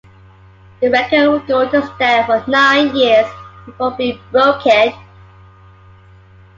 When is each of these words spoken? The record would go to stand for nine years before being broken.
The 0.79 0.89
record 0.89 1.29
would 1.29 1.45
go 1.47 1.69
to 1.69 1.85
stand 1.93 2.25
for 2.25 2.43
nine 2.49 2.95
years 2.95 3.27
before 3.67 3.91
being 3.91 4.19
broken. 4.31 4.93